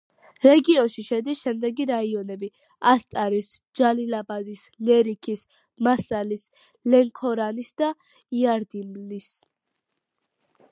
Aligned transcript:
რეგიონში 0.43 1.03
შედის 1.09 1.41
შემდეგი 1.47 1.85
რაიონები: 1.89 2.49
ასტარის, 2.93 3.51
ჯალილაბადის, 3.81 4.65
ლერიქის, 4.91 5.45
მასალის, 5.89 6.49
ლენქორანის 6.95 7.73
და 7.83 7.93
იარდიმლის. 8.41 9.33